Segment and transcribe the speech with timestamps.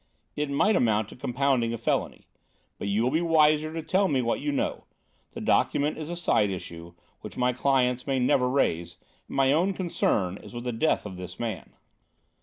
[0.35, 2.25] "It might amount to compounding a felony.
[2.79, 4.85] But you will be wiser to tell me what you know.
[5.33, 9.73] The document is a side issue, which my clients may never raise, and my own
[9.73, 11.73] concern is with the death of this man."